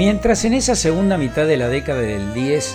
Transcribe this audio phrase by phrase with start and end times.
[0.00, 2.74] Mientras en esa segunda mitad de la década del 10,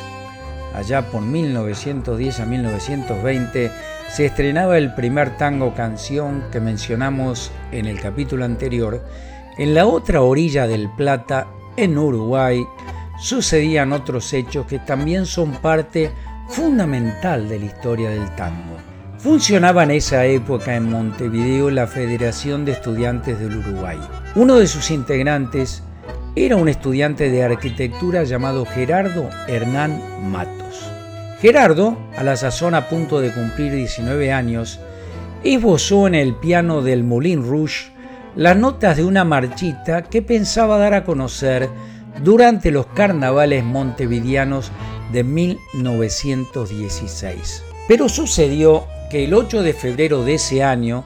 [0.76, 3.72] allá por 1910 a 1920,
[4.12, 9.04] se estrenaba el primer tango canción que mencionamos en el capítulo anterior,
[9.58, 11.48] en la otra orilla del Plata,
[11.78, 12.64] en Uruguay,
[13.20, 16.12] sucedían otros hechos que también son parte
[16.50, 18.78] fundamental de la historia del tango.
[19.18, 23.98] Funcionaba en esa época en Montevideo la Federación de Estudiantes del Uruguay.
[24.36, 25.82] Uno de sus integrantes
[26.38, 30.92] era un estudiante de arquitectura llamado Gerardo Hernán Matos.
[31.40, 34.82] Gerardo, a la sazón a punto de cumplir 19 años,
[35.46, 37.94] esbozó en el piano del Moulin Rouge
[38.36, 41.70] las notas de una marchita que pensaba dar a conocer
[42.22, 44.74] durante los carnavales montevideanos
[45.14, 47.64] de 1916.
[47.88, 51.06] Pero sucedió que el 8 de febrero de ese año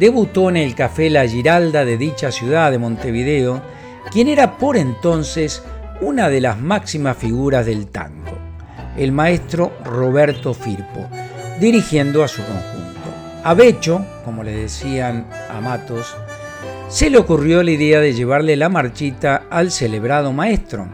[0.00, 3.62] debutó en el Café La Giralda de dicha ciudad de Montevideo,
[4.10, 5.62] quien era por entonces
[6.00, 8.38] una de las máximas figuras del tango,
[8.96, 11.08] el maestro Roberto Firpo,
[11.60, 13.00] dirigiendo a su conjunto.
[13.44, 16.16] A Becho, como le decían a Matos,
[16.88, 20.86] se le ocurrió la idea de llevarle la marchita al celebrado maestro.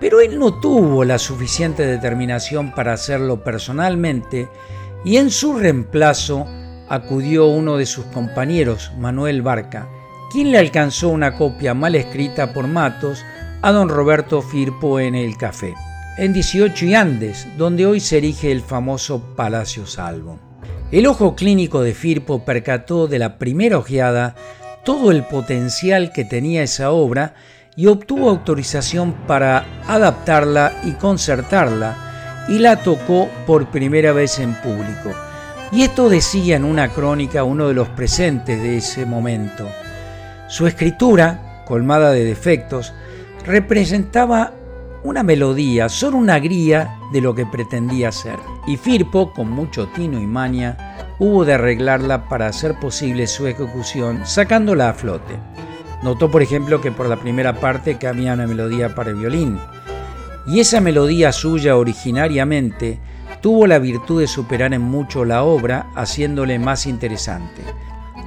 [0.00, 4.48] Pero él no tuvo la suficiente determinación para hacerlo personalmente
[5.04, 6.46] y en su reemplazo
[6.88, 9.88] acudió uno de sus compañeros, Manuel Barca,
[10.30, 13.24] quien le alcanzó una copia mal escrita por Matos
[13.62, 15.74] a don Roberto Firpo en el café,
[16.18, 20.38] en 18 y Andes, donde hoy se erige el famoso Palacio Salvo.
[20.90, 24.34] El ojo clínico de Firpo percató de la primera ojeada
[24.84, 27.34] todo el potencial que tenía esa obra
[27.76, 35.14] y obtuvo autorización para adaptarla y concertarla y la tocó por primera vez en público.
[35.70, 39.68] Y esto decía en una crónica uno de los presentes de ese momento.
[40.48, 42.94] Su escritura, colmada de defectos,
[43.44, 44.54] representaba
[45.04, 48.38] una melodía, solo una guía de lo que pretendía ser.
[48.66, 54.22] Y Firpo, con mucho tino y maña, hubo de arreglarla para hacer posible su ejecución
[54.24, 55.34] sacándola a flote.
[56.02, 59.58] Notó, por ejemplo, que por la primera parte cabía una melodía para el violín,
[60.46, 62.98] y esa melodía suya originariamente
[63.42, 67.62] tuvo la virtud de superar en mucho la obra, haciéndole más interesante.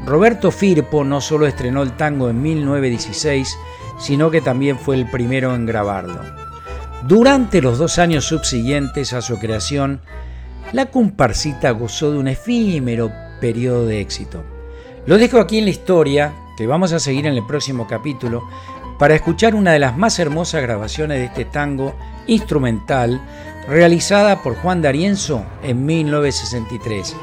[0.06, 3.58] Roberto Firpo no solo estrenó el tango en 1916,
[4.00, 6.20] sino que también fue el primero en grabarlo.
[7.08, 10.02] Durante los dos años subsiguientes a su creación,
[10.74, 14.44] la comparsita gozó de un efímero periodo de éxito.
[15.06, 18.44] Lo dejo aquí en la historia, que vamos a seguir en el próximo capítulo,
[18.98, 21.96] para escuchar una de las más hermosas grabaciones de este tango
[22.28, 23.22] instrumental
[23.68, 27.16] realizada por Juan D'Arienzo en 1963.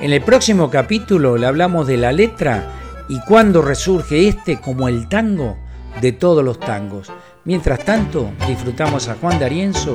[0.00, 5.08] En el próximo capítulo le hablamos de la letra y cuándo resurge este como el
[5.10, 5.58] tango
[6.00, 7.12] de todos los tangos.
[7.44, 9.94] Mientras tanto, disfrutamos a Juan D'Arienzo,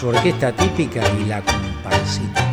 [0.00, 2.51] su orquesta típica y la comparsita.